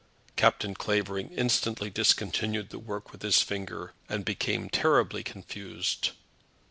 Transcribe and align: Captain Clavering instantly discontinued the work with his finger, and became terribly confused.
Captain 0.35 0.73
Clavering 0.73 1.29
instantly 1.29 1.91
discontinued 1.91 2.71
the 2.71 2.79
work 2.79 3.11
with 3.11 3.21
his 3.21 3.43
finger, 3.43 3.93
and 4.09 4.25
became 4.25 4.67
terribly 4.67 5.21
confused. 5.21 6.13